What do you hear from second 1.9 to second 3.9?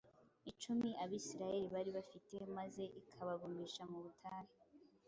bafite maze ikabagumisha